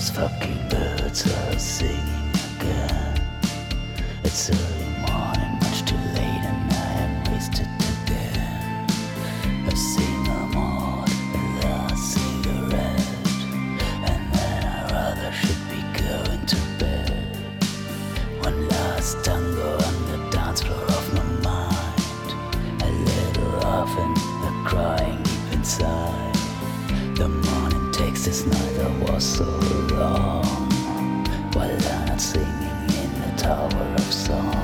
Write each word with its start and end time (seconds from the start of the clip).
those 0.00 0.10
fucking 0.10 0.68
birds 0.70 1.30
are 1.30 1.58
singing 1.58 2.32
again. 2.58 3.20
It's 4.24 4.48
a 4.48 4.79
this 28.24 28.44
night 28.44 28.78
I 28.80 29.12
was 29.12 29.24
so 29.24 29.44
long. 29.94 30.44
while 31.54 31.78
not 31.78 32.20
singing 32.20 32.46
in 33.02 33.10
the 33.22 33.32
Tower 33.36 33.94
of 33.96 34.12
Song. 34.12 34.59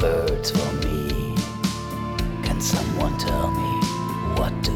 birds 0.00 0.50
for 0.50 0.72
me? 0.86 1.34
Can 2.42 2.60
someone 2.60 3.16
tell 3.18 3.50
me 3.50 3.72
what 4.38 4.52
to 4.64 4.75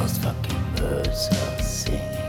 those 0.00 0.16
fucking 0.18 0.62
birds 0.76 1.28
are 1.28 1.62
singing. 1.62 2.19